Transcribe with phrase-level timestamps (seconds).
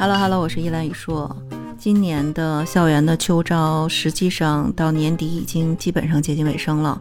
[0.00, 1.28] Hello Hello，我是依兰雨硕。
[1.78, 7.00] 今年的校园的秋招，实际上到年底已经基本上接近尾声了。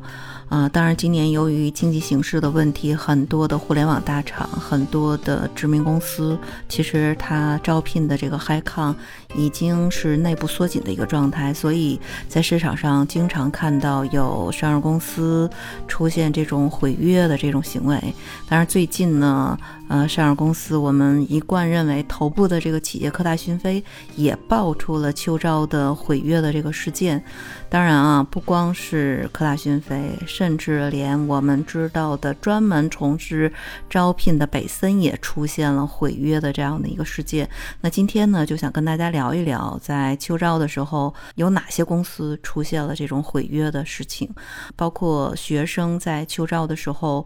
[0.50, 6.40] 啊，当然，今年由于经济形势的问题，很多的互联网大厂、很多的知名公司，
[6.70, 8.96] 其实它招聘的这个 high 康
[9.36, 12.00] 已经是内部缩紧的一个状态，所以
[12.30, 15.50] 在市场上经常看到有上市公司
[15.86, 18.02] 出现这种毁约的这种行为。
[18.48, 19.60] 当然，最近呢，
[19.90, 23.84] 呃，上市公司我们一贯认为头部的这个企业科大讯飞
[24.16, 27.24] 也爆爆出了秋招的毁约的这个事件。
[27.70, 30.12] 当然啊，不光是科大讯飞。
[30.26, 33.50] 甚至连我们知道的专门从事
[33.90, 37.50] 招聘的北森也出现了毁约的这样的一个事件。
[37.80, 44.30] 那今天呢，就想跟大家聊一聊，在秋招的时候有哪些公司出现了这种毁约的事情，
[44.76, 47.26] 包括学生在秋招的时候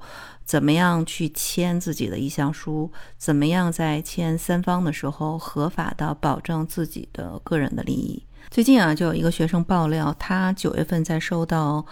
[0.51, 8.21] 怎么样去签自己的意向书，怎么样在签三方的时候合法的保证自己的个人的利益。
[8.49, 11.85] 最近啊，就有一个学生爆料，他九月份在收到。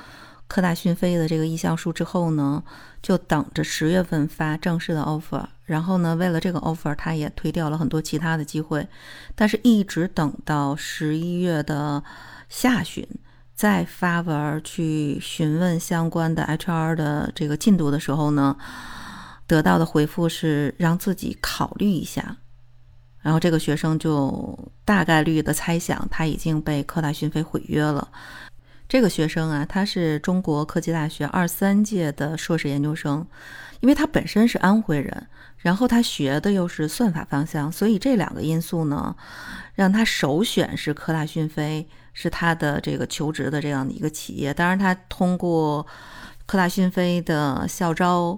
[0.49, 2.63] 科大讯飞的这个意向书之后呢，
[3.03, 5.45] 就等着十月份发正式的 offer。
[5.63, 8.85] 然后呢，为了这个 offer，他也推掉了很多其他的机会。
[9.35, 12.03] 但是，一直等到十一月的
[12.49, 13.07] 下旬，
[13.59, 18.55] 再发文去询问相关的 HR 的这个进度的时候呢，
[19.45, 22.38] 得到的回复是让自己考虑一下。
[23.19, 28.07] 然后，这个学生就大概率的猜想，他已经被科大讯飞毁约了。
[28.88, 33.27] 这个学生啊，他是中国科技大学二三届的硕士研究生，
[33.81, 39.13] 因为他本身是安徽人，然后他学的又是算法方向，所以这两个因素呢，
[39.75, 41.85] 让他首选是科大讯飞，
[42.22, 44.53] 是他的这个求职的这样的一个企业。
[44.53, 45.88] 当然，他通过
[46.45, 48.38] 科大讯飞的校招，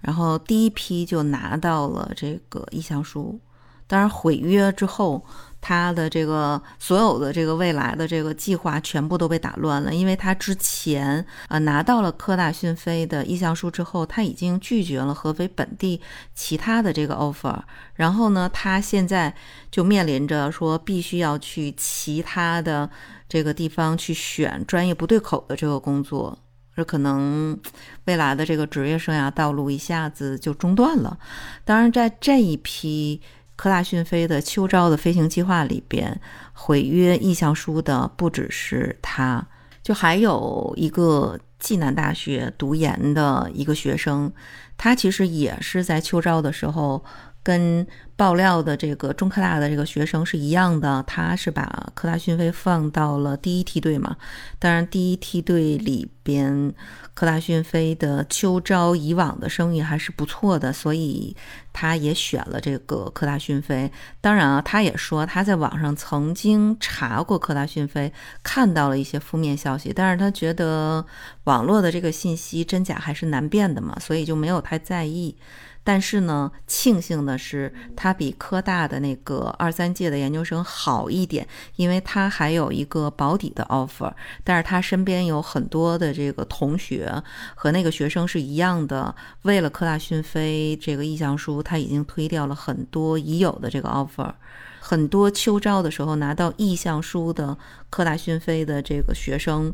[0.00, 3.38] 然后第一批就拿到了这个意向书。
[3.86, 5.22] 当然，毁约之后。
[5.60, 16.00] 他的这个所有的这个未来的这个计划全部都被打乱了，因为他之前啊拿到了科大讯飞的意向书之后，他已经拒绝了合肥本地
[16.34, 17.58] 其他的这个 offer，
[17.94, 19.34] 然后呢，他现在
[19.70, 22.88] 就面临着说必须要去其他的
[23.28, 26.38] 这个地方去选专业不对口的这个工作，
[26.76, 27.58] 这可能
[28.04, 31.18] 未来的这个职业生涯道路一下子就中断了。
[31.64, 33.20] 当然，在这一批。
[33.58, 36.20] 科大讯飞的秋招的飞行计划里边，
[36.52, 39.44] 毁约意向书的不只是他，
[39.82, 44.32] 就还有一个暨南大学读研的一个学生，
[44.76, 47.04] 他其实也是在秋招的时候。
[47.40, 47.86] 跟
[48.18, 54.16] 爆料的这个中科大的这个学生是一样的，他是把科大讯飞放到了第一梯队嘛。
[54.58, 56.74] 当然，第一梯队里边，
[57.14, 61.36] 科大讯飞的秋招以往的声誉还是不错的，所以
[61.72, 63.88] 他也选了这个科大讯飞。
[64.20, 68.12] 当然啊，他也说他在网上曾经查过科大讯飞，
[68.42, 71.06] 看到了一些负面消息，但是他觉得
[71.44, 75.36] 网络的这个信息真假还是难辨的嘛，所以就没有太在意。
[75.84, 81.46] 但是呢，庆幸的是，他他比科大的那个二三届的研究生好一点，
[81.76, 84.10] 因为他还有一个保底的 offer。
[84.42, 87.12] 但是他身边有很多的这个同学
[87.54, 94.32] 和那个学生是一样的，为了科大讯飞这个意向书，他已经推掉了很多已有的这个 offer。
[94.80, 97.54] 很多秋招的时候拿到意向书的
[97.90, 99.70] 科大讯飞的这个学生，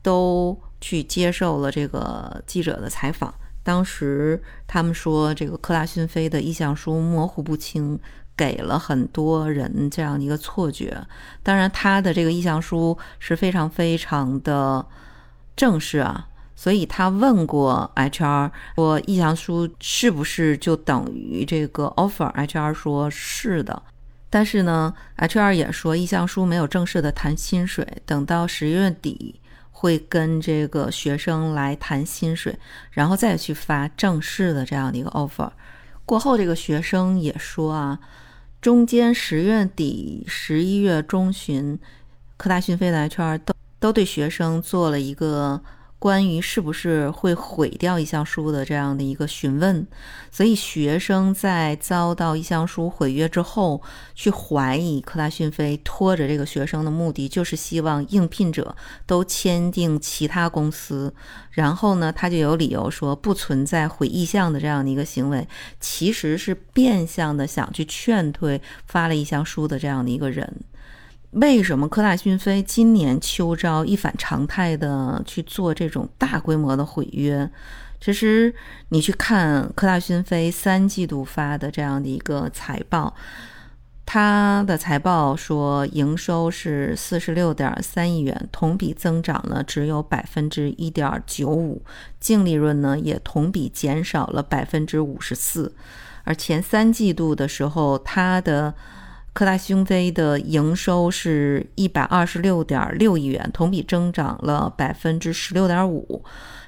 [0.00, 3.34] 都去接受了这个记者的采访。
[3.62, 7.98] 当时他们说，这个科大讯飞的意向书模糊不清，
[8.36, 11.06] 给了很多人这样一个错觉。
[11.42, 14.86] 当然，他的这个意向书是非常非常的
[15.54, 23.82] 正式啊，所以他问过 HR 说，意向书是不是就等于这个 offer？HR 说是的，
[24.30, 29.38] 但是呢，HR 也说意向书没有正式的谈薪水，等到十月底。
[29.80, 32.54] 会跟这个学生来谈薪水，
[32.90, 35.50] 然后再去发正式的这样的一个 offer。
[36.04, 37.98] 过后，这个学生也说啊，
[38.60, 41.78] 中间十月底、十一月中旬，
[42.36, 45.62] 科大讯飞的 HR 都都对学生做了一个。
[46.00, 49.86] 关于是不是会毁掉意向书的这样的一个询问，
[50.32, 53.82] 所以学生在遭到意向书毁约之后，
[54.14, 58.74] 去怀疑科大讯飞拖着这个学生的目的，就是希望应聘者
[59.06, 61.12] 都签订其他公司，
[61.50, 65.46] 然后呢，他就有理由说不存在毁意向的这样的一个行为，
[65.80, 70.64] 其实是变相的想去劝退发了意向书的这样的一个人。
[71.32, 77.48] 为什么科大讯飞今年秋招一反常态的去做这种大规模的毁约？
[78.00, 78.52] 其实
[78.88, 83.14] 你去看科大讯飞三季度发的这样的一个财报。
[84.04, 91.80] 它的财报说，营收是四十六点三亿元，同比增长呢只有百分之一点九五，
[92.18, 95.72] 净利润呢也同比减少了百分之五十四。
[96.24, 98.74] 而前三季度的时候，它的
[99.32, 106.24] 科大讯飞的营收是一百二十六点六亿元，同比增长了百分之十六点五。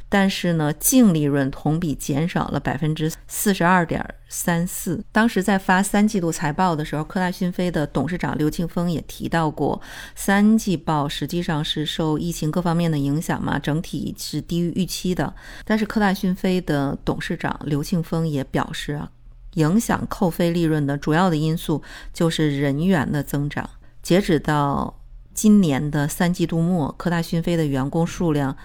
[0.09, 5.03] 但是呢，净利润同比减少了百分之四十二点三四。
[5.11, 9.81] 当时在发三季度财报的时候，科大讯飞的董事长刘庆峰也提到过，
[10.15, 15.35] 三季报实际上是受疫情各方面的影响嘛，整体是低于预期的。
[15.65, 19.11] 但是科大讯飞的董事长刘庆峰也表示啊，
[19.55, 21.83] 影响扣非利润的主要的因素
[22.13, 23.69] 就是人员的增长。
[24.03, 24.99] 截止到
[25.35, 28.57] 今年的三季度末，科大讯飞的员工数量。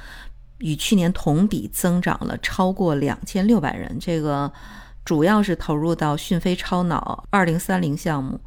[0.60, 4.52] 与去年同比增长了超过两千六百人，这个
[5.06, 8.40] 主要是投入到讯飞超脑二零三零项目、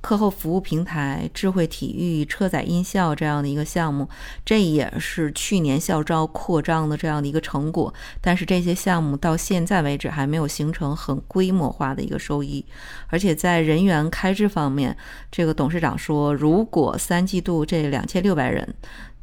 [0.00, 4.08] 课后服务平台、智慧体育、车载音效这样的一个项目，
[4.44, 7.92] 这也是去年校招扩张的这样的一个成果。
[8.20, 12.64] 但是这些项目到现在为止还没有形成很规模化的一个收益，
[13.08, 14.96] 而且在人员开支方面，
[15.32, 18.74] 这个董事长说，如果三季度这两千六百人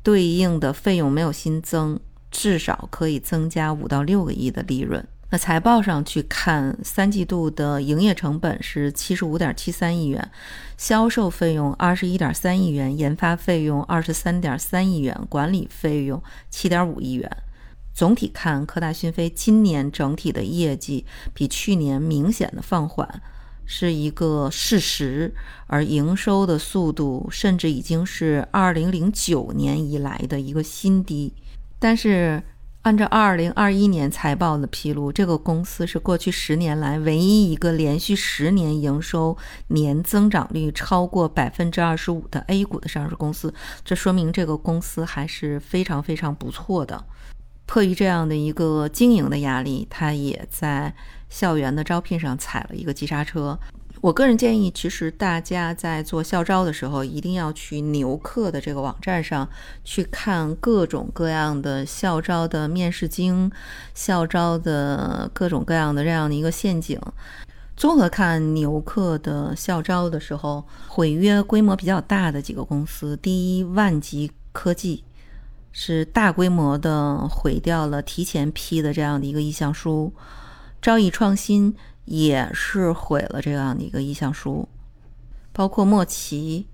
[0.02, 2.00] 对应的费用没有新增。
[2.36, 5.08] 至少可以增加五到六个亿的利润。
[5.33, 10.31] 那财报上去看，三季度的营业成本是七十五点七三亿元，
[10.77, 16.21] 销售费用二十一点三亿元，研发费用二十三点三亿元，管理费用
[16.51, 17.27] 七点五亿元。
[17.95, 21.03] 总体看，科大讯飞今年整体的业绩
[21.33, 23.19] 比去年明显的放缓，
[23.65, 25.33] 是一个事实。
[25.65, 31.33] 而营收的速度甚至已经是二零零九年以来的一个新低。
[31.80, 32.44] 但是，
[32.83, 39.38] 按照二零二一年财报的披露，这个公司是过去十年来唯一一个连续十年营收
[39.68, 43.53] 年增长率超过百分之二十五的 A 股的上市公司。
[43.85, 47.06] 这说明这个公司还是非常非常不错的。
[47.65, 50.94] 迫于这样的一个经营的压力，它也在
[51.30, 53.57] 校园的招聘上踩了一个急刹车。
[54.04, 59.48] 我个人建议，其实大家在做校招的时候，一定要去牛客的这个网站上
[59.86, 63.50] 去看各种各样的校招的面试经、
[63.94, 67.00] 校招的各种各样的这样的一个陷阱。
[67.78, 75.06] 综合看牛客的校招的时候，毁约规模比较大的几个公司，第一，万极科技
[75.72, 80.12] 是大规模的毁掉了提前批的这样的一个意向书，
[80.82, 81.74] 招易创新。
[82.06, 84.68] 也是毁了这样的一个意向书，
[85.52, 86.68] 包括莫奇，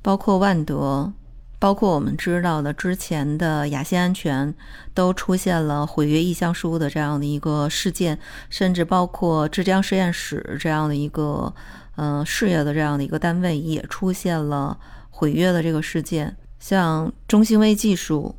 [0.00, 1.12] 包括万德，
[1.58, 4.54] 包括我们知道的之前的雅信安全，
[4.94, 11.52] 都出现了毁约意向书的这样的一个事件，甚至包括浙江实验室这样的一个
[11.96, 14.78] 嗯事业的这样的一个单位也出现了
[15.10, 18.36] 毁约的这个事件，像中兴微技术、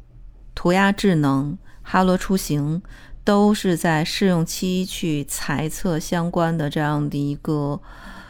[0.56, 2.82] 涂鸦智能、哈罗出行。
[3.30, 7.80] 都是在试用期去裁测相关的这样的一个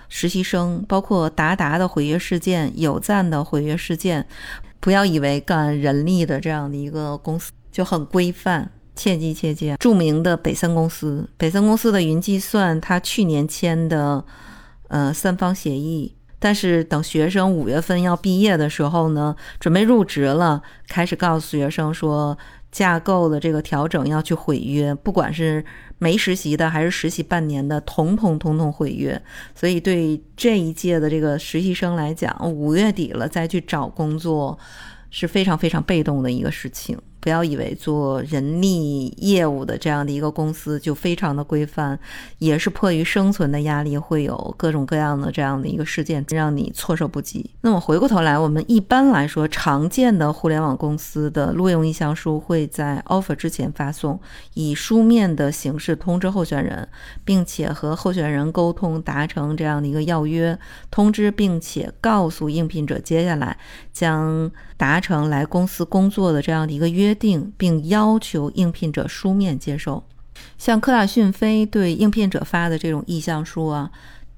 [0.09, 4.27] 实习生，包括达达的毁约事件、有赞的毁约事件。
[4.81, 9.73] 不要以为干人力的这样的一个公司就很规范，切记切记。
[9.79, 14.21] 著名的北森公司，北森公司的云计算，它去年签的
[14.89, 22.37] 呃三方协议，但是等学生五月份要毕业的时候呢，准备入职了，开始告诉学生说。
[22.71, 25.63] 架构的这个调整要去毁约，不管是
[25.97, 29.19] 没实习的还是实习半年的，统统统统毁约。
[29.55, 34.57] 所以对这一届的这个实习生来讲，五月底了再去找工作
[35.09, 36.97] 是非常非常被动的一个事情。
[37.19, 41.99] 不要以为做人力业务的这样的一个公司就非常的规范，
[42.37, 47.49] 也是迫于生存的压力，会有各种各样的这样的一个事件让你措手不及。
[47.61, 54.17] 那么回过头来，我们一般来说常见的互联网公司的录用意向书会在 offer 之前发送，
[54.53, 56.87] 以书面的形式通知候选人，
[57.25, 60.57] 并且和候选人沟通达成这样的一个要约
[60.89, 63.57] 通知，并且告诉应聘者接下来
[63.91, 67.08] 将达成来公司工作的这样的一个约。
[67.09, 70.03] 约定并要求应聘者书面接受，
[70.59, 73.89] 像科大讯飞对应聘者发的这种意向书啊。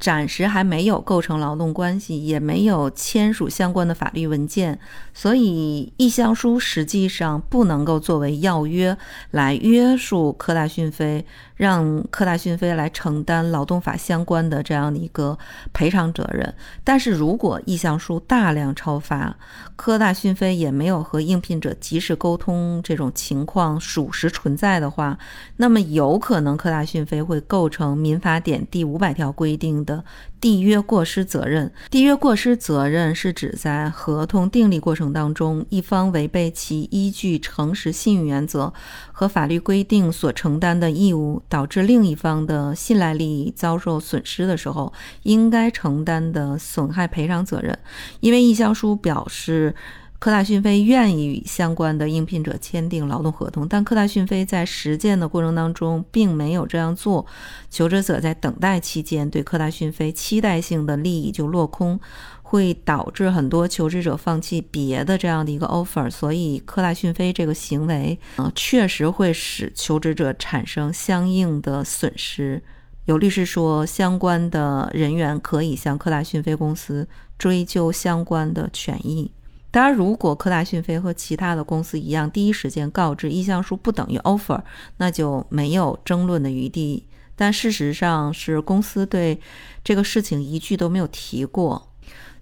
[0.01, 4.79] 暂时还没有构成劳动关系，也没有签署相关的法律文件，
[5.13, 8.97] 所以意向书实际上不能够作为要约
[9.29, 11.23] 来约束科大讯飞，
[11.55, 15.37] 让科大讯飞来承担劳动法相关的这样的一个
[15.71, 16.51] 赔偿责任。
[16.83, 19.37] 但是如果意向书大量超发，
[19.75, 25.19] 科大讯飞也没有和应聘者及时沟通这种情况属实存在的话，
[25.57, 29.90] 那么有可能科大讯飞会构成民法典第五百条规定的。
[29.91, 30.03] 的
[30.39, 31.71] 缔约过失责任。
[31.89, 38.73] 缔约过失责任是指在合同订立过程当中，一方违背其依据诚实信用原则
[39.11, 44.93] 和法律规定所承担的义务，导致另一方的信赖利益遭受损失的时候，
[45.23, 47.77] 应该承担的损害赔偿责任。
[48.21, 49.75] 因为意向书表示。
[50.21, 57.25] 科大讯飞愿意与相关的应聘者签订劳动合同，但科大讯飞在实践的过程当中并没有这样做。
[57.71, 61.99] 求职者在等待期间，对科大讯飞期待性的利益就落空，
[62.43, 66.07] 会导致很多求职者放弃别的这样的一个 offer。
[66.11, 72.61] 所以，科大讯飞这个行为，呃，确实会使求职者产生相应的损失。
[73.05, 77.09] 有律师说，相关的人员可以向科大讯飞公司
[77.39, 79.31] 追究相关的权益。
[79.71, 84.61] 当然，如果科大讯飞和其他的公司一样，第一时间告知意向书不等于 offer，
[84.97, 87.07] 那就没有争论的余地。
[87.37, 89.39] 但事实上是公司对
[89.83, 91.90] 这个事情一句都没有提过。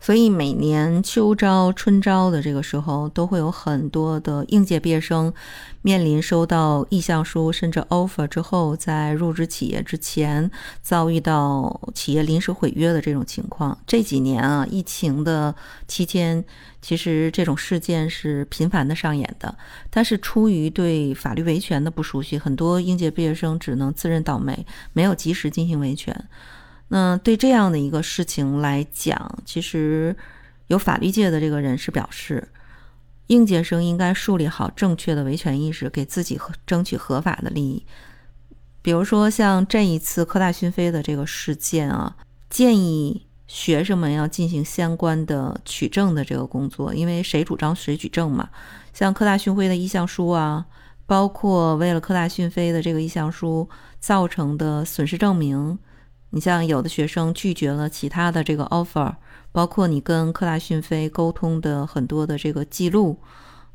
[0.01, 5.33] 所以每年秋招、春招的这个时候，都会有很多的应届毕业生
[5.81, 10.49] 面临收到意向书甚至 offer 之后，在入职企业之前
[10.81, 13.77] 遭遇到企业临时毁约的这种情况。
[13.85, 15.53] 这几年啊，疫情的
[15.87, 16.43] 期间，
[16.81, 19.53] 其实这种事件是频繁的上演的。
[19.89, 26.25] 但是出于对法律维权的不熟悉，很多应届毕业生只能自认倒霉，没有及时进行维权。
[26.89, 30.15] 那对这样的一个事情来讲，其实
[30.67, 32.49] 有法律界的这个人士表示，
[33.27, 37.85] 应届生应该树立好正确的维权意识，给自己争取合法的利益。
[38.81, 42.15] 比如说像这一次科大讯飞的这个事件啊，
[42.49, 48.49] 建议学生们要进行相关的取证的这个工作，因为谁主张谁举证嘛。
[48.93, 50.65] 像科大讯飞的意向书啊，
[51.05, 53.69] 包括为了科大讯飞的这个意向书
[53.99, 55.77] 造成的损失证明。
[56.31, 59.15] 你像有的学生拒绝了其他的这个 offer，
[59.51, 63.17] 包括你跟科大讯飞沟通的很多的这个记录，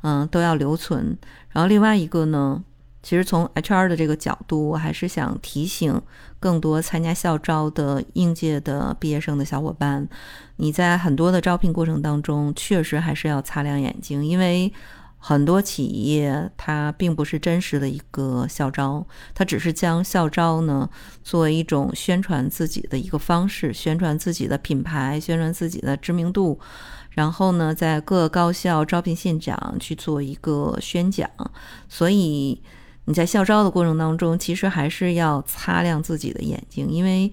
[0.03, 1.19] 嗯，都要留存。
[1.51, 2.63] 然后另外一个呢，
[3.03, 6.01] 其实从 HR 的这个角度，我还是想提醒
[6.39, 10.09] 更多参加校招的应届的毕业生的小伙伴，
[10.57, 14.73] 你在很多的招聘过程当中，确实还是要擦亮眼睛，因为。
[15.27, 20.87] 很多企业它并不是真实的一个校招，它只是将校招呢
[21.23, 26.61] 作为一种宣传自己的一个方式，宣传自己的品牌，宣传自己的知名度，
[27.13, 31.27] 然后呢在各高校招聘现场去做一个宣讲。
[31.89, 32.63] 所以
[33.07, 37.33] 你在校招的过程当中，其实还是要擦亮自己的眼睛，因为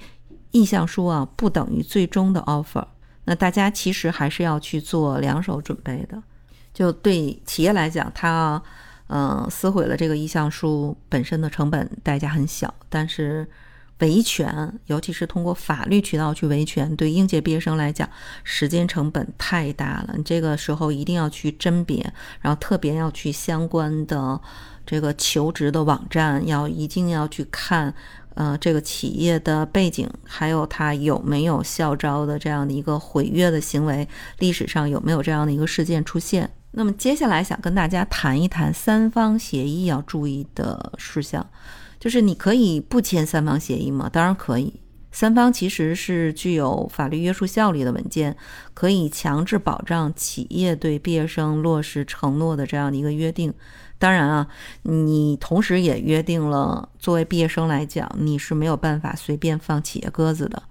[0.52, 2.86] 意向书啊不等于最终的 offer。
[3.26, 6.24] 那大家其实还是要去做两手准备的。
[6.82, 8.60] 就对企业来讲，它，
[9.06, 13.48] 嗯，撕毁了这个意向书本身的成本代价很小，但是
[14.00, 18.10] 维权，尤其是通过法律渠道去维权，对应届毕业生来讲，
[18.44, 20.16] 时间成本太大了。
[20.18, 24.42] 你这个时候一定要去甄别，然后特别要去相关的
[24.84, 27.94] 这个求职的网站，要一定要去看。
[28.34, 34.08] 呃，这个企业的背景，还有它有没有校招的这样的一个毁约的行为，
[34.40, 36.50] 历史上有没有这样的一个事件出现？
[36.72, 41.46] 那么接下来想跟大家谈一谈三方协议要注意的事项，
[42.00, 44.10] 就是你可以不签三方协议吗？
[44.10, 44.80] 当然可以，
[45.12, 48.38] 三方其实是具有法律约束效力的文件，
[48.74, 53.54] 可以强制保障企业对毕业生落实承诺的这样的一个约定。
[54.00, 54.48] 当然啊，
[54.84, 60.64] 你同时也约定了，作为毕业生来讲，你是没有办法随便放企业鸽子的。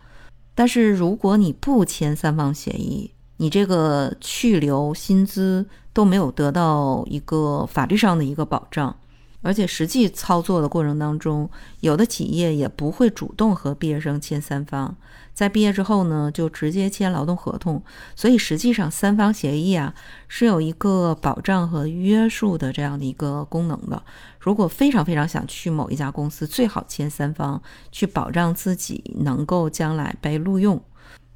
[0.55, 8.95] 但是如果你不签三方协议，你这个去留薪资都没有得到一个法律上的一个保障。
[9.41, 11.49] 而且实际操作的过程当中，
[11.81, 14.95] 有的企业也不会主动和毕业生签三方，
[15.33, 17.83] 在毕业之后呢，就直接签劳动合同。
[18.15, 19.95] 所以实际上三方协议啊
[20.29, 24.03] 是有一个保障和约束的这样的一个功能的。
[24.39, 30.79] 如果非常非常想去某一家公司，最好签三方，去保障自己能够将来被录用。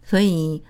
[0.02, 0.62] 所以。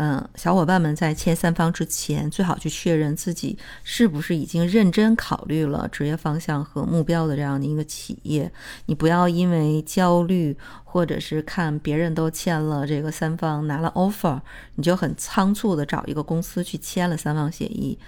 [0.00, 8.48] 嗯，小伙伴们在签三方之前，最好去确认自己是不是已经认真考虑了职业方向和目标的这样的一个企业。
[8.86, 14.40] 你不要因为焦虑，或者是看别人都签了这个三方拿了 offer，
[14.76, 17.98] 你就很仓促的找一个公司去签了三方协议。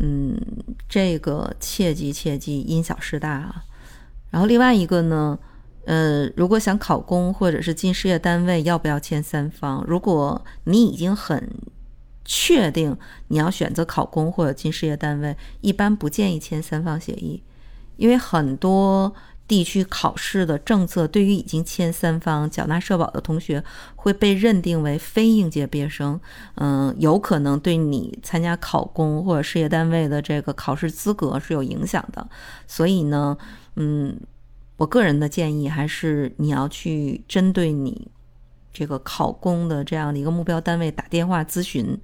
[0.00, 0.36] 嗯，
[0.86, 3.64] 这个切记切记，因小失大啊。
[4.30, 5.38] 然后另外一个呢？
[5.84, 9.84] 呃，如果想考公或者是进事业单位，要不要签三方？
[9.86, 11.50] 如果你已经很
[12.24, 12.96] 确定
[13.28, 17.42] 你要选择考公或者进事业单位，一般不建议签三方协议，
[17.96, 19.12] 因为很多
[19.48, 23.62] 地区考试的政策，对于已经签三方缴纳社保的同学，
[23.96, 26.18] 会被认定为非应届毕业生，
[26.54, 32.26] 嗯，有可能对你参加考公或者事业单位的这个考试资格是有影响的。
[32.68, 33.36] 所以呢，
[33.74, 34.16] 嗯，
[34.82, 38.08] 我个人的建议还是你要去针对你
[38.72, 41.96] 这个考公的这样的一个目标单位打电话咨询。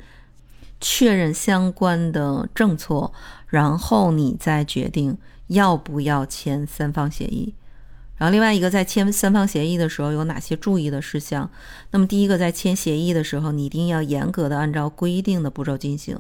[0.80, 3.10] 确认相关的政策，
[3.48, 5.18] 然后你再决定
[5.48, 7.52] 要不要签三方协议。
[8.16, 11.50] 然后另外一个，在签三方协议的时候有哪些注意的事项？
[11.90, 16.16] 那么第一个，在签协议的时候，你一定要严格的按照规定的步骤进行。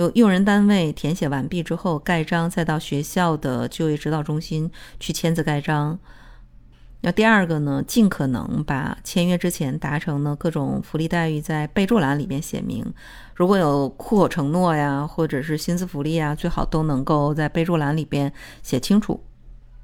[0.00, 5.98] 由用人单位填写完毕之后盖章，再到学校的就业指导中心去签字盖章。
[7.02, 12.82] 那第二个呢，尽可能把签约之前达成的各种福利待遇在备注栏里面写明。
[13.34, 19.22] 如果有户口承诺呀，或者是薪资福利啊，最好都能够在备注栏里边写清楚。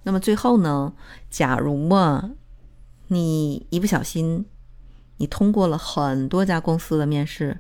[0.05, 0.95] 那么最后呢，
[1.29, 2.31] 假如嘛，
[3.09, 4.47] 你一不小心，
[5.19, 7.59] 你通过了很多家公司的面试，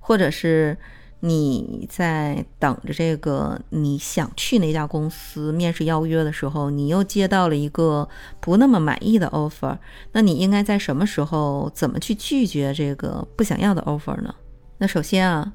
[0.00, 0.76] 或者是。
[1.20, 8.08] 你在等着这个你想去那家公司面试邀约的时候，你又接到了一个
[8.38, 9.76] 不那么满意的 offer，
[10.12, 14.32] 那你应该在什么时候怎么去拒绝这个不想要的 offer 呢？
[14.78, 15.52] 那首先啊，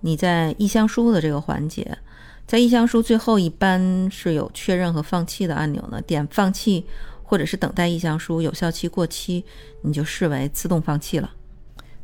[0.00, 1.96] 你在意向书的这个环节，
[2.46, 6.84] 在意向书最后一般是有确认和放弃的按钮呢，点放弃
[7.22, 9.42] 或者是等待意向书有效期过期，
[9.80, 11.30] 你就视为自动放弃了。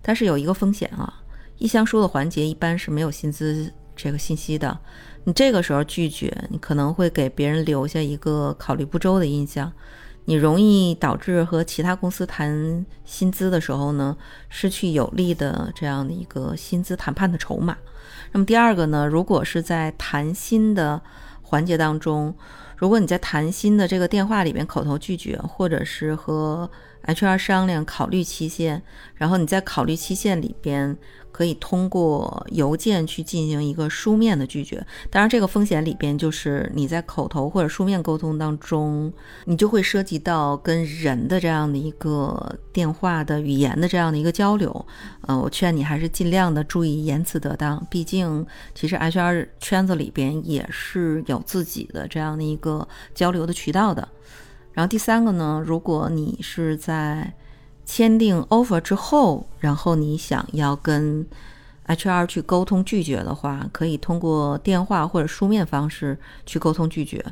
[0.00, 1.20] 但是有一个风险啊。
[1.58, 4.76] 意向书的环节一般是没有薪资这个信息的，
[5.22, 9.72] 你这个时候拒绝，你可能会给别人留下一个考虑不周的印象，
[10.24, 14.16] 你容易导致和其他公司谈薪资的时候呢，
[14.48, 17.76] 失去有利的这样的一个薪资谈判的筹码。
[18.32, 21.00] 那么第二个呢，如果是在谈薪的
[21.40, 22.34] 环节当中，
[22.76, 26.68] 如果你在谈薪的这个电话里面口头拒绝，或者是和
[27.06, 28.82] HR 商量考虑期限，
[29.14, 30.98] 然后你在考虑期限里边。
[31.34, 39.12] 可以通过邮件去进行一个书面的拒绝，当然这个风险里边就是你在口头或者书面沟通当中，
[39.44, 44.86] 你就会涉及到跟人的这样的一个电话的语言的这样的一个交流。
[45.22, 54.08] 呃，我劝你还是尽量的注意言辞得当，毕竟其实 HR 圈子里边也是有自己的这样的一个交流的渠道的。
[54.72, 57.34] 然后第三个呢，如果你是在
[57.84, 61.26] 签订 offer 之后，然后你想要跟
[61.86, 67.24] HR 去沟通拒绝的话，可以通过电话或者书面方式去沟通拒绝。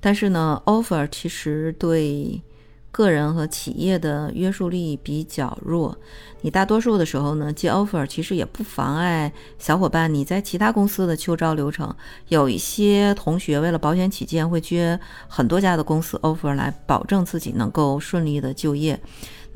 [0.00, 2.42] 但是呢，offer 其实对
[2.90, 5.96] 个人和企业的约束力比较弱。
[6.42, 11.94] 你大多数的时候呢，接 offer 其实也不妨碍小伙伴你在其他公司的秋招流程。
[12.28, 19.00] 有一些同学为了保险起见，会接很多家的公司 offer 来保证自己能够顺利的就业。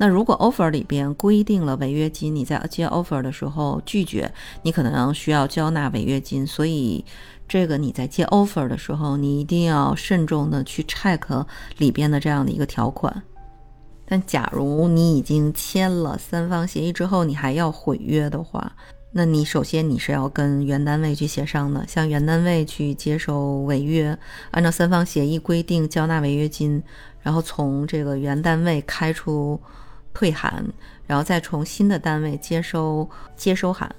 [0.01, 4.31] 那如果 offer 里边规定了违约金，你在接 offer 的时候拒绝，
[4.61, 6.47] 你可能需要交纳违约金。
[6.47, 7.03] 所以，
[7.49, 11.45] 这个你在接 offer 的时候，你一定要慎重的去 check
[11.79, 13.21] 里边的这样的一个条款。
[14.07, 18.71] 但假如你已经签了三方协议之后，你还要毁约的话，
[19.11, 24.17] 那你首先你是要跟原单位去协商的，向原单位去接受违约，
[24.51, 26.81] 按照三方协议规定交纳违约金，
[27.21, 29.59] 然后从这个原单位开出。
[30.13, 30.65] 退函，
[31.05, 33.89] 然后再从新的单位接收接收函，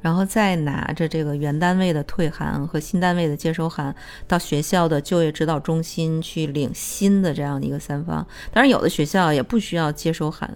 [0.00, 3.94] 然后再拿着这个原单位的退函和新单位的接收函
[4.26, 8.26] 到学校的就业指导中心去领新的这样的一个三方。
[8.52, 10.50] 当然，有的学校也不需要接收函，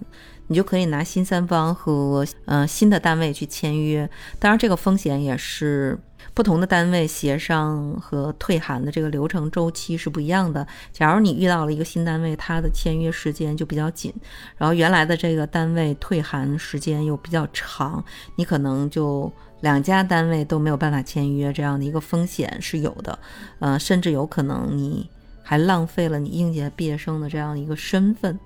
[0.47, 4.09] 你就可以拿新三方和呃新的单位去签约。
[4.39, 5.97] 当然，这个风险也是。
[6.33, 10.67] 不同的单位协商和退函的这个流程周期是不一样的。
[10.91, 14.13] 假如你遇到了一个新单位，它的签约时间就比较紧，
[14.57, 18.03] 然后原来的这个单位退函时间又比较长，
[18.35, 19.31] 你可能就
[19.61, 23.17] 两家单位都没有办法签约，这样的一个风险是有的。
[23.59, 25.09] 呃，甚至有可能你
[25.41, 28.37] 还浪费了你应届毕业生的这样一个身份。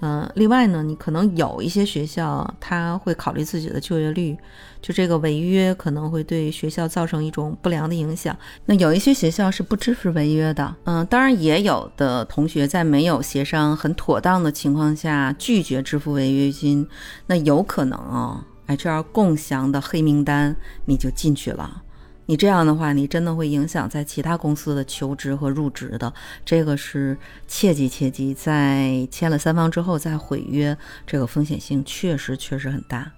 [0.00, 4.36] 嗯，另外呢，你可能有一些学校，他会考虑自己的就业率，
[4.80, 8.36] 就这个违约可能会对学校造成一种不良的影响。
[8.66, 16.88] 那有一些学校是不支持违约的，嗯，当然也有的同学在没有协商很妥当的情况下拒绝支付违约金，
[17.26, 21.82] 那有可能啊，HR 共享的黑名单你就进去了。
[22.30, 26.12] 你这样的话，你真的会影响在其他公司的求职和入职的，
[26.44, 28.34] 这个是切记切记。
[28.34, 33.10] 在签了三方之后再毁约，这个风险性确实确实很大。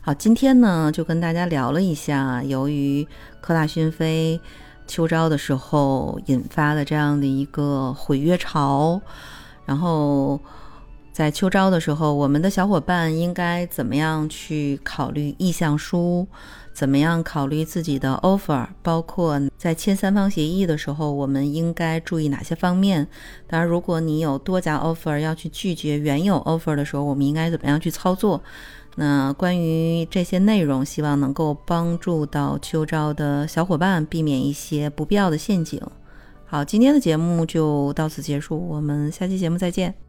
[0.00, 3.06] 好，今天呢就跟大家聊了一下，由于
[3.40, 4.40] 科大讯飞
[4.84, 9.00] 秋招的时候引发的这样的一个毁约潮，
[9.64, 10.40] 然后
[11.12, 16.26] 在秋招的时候，我们的小伙伴应该怎么样去考虑意向书？
[16.76, 18.66] 怎么样考虑自己的 offer？
[18.82, 23.08] 包括在签三方协议的时候，我们应该注意哪些方面？
[23.46, 28.42] 当然，如果你有多家 offer 要去拒绝原有 offer 的时候，我们应该怎么样去操作？
[28.96, 35.80] 那关于这些内容，希望能够帮助到秋招的小伙伴避免一些不必要的陷阱。
[36.44, 40.05] 好，今天的节目就到此结束，我们下期节目再见。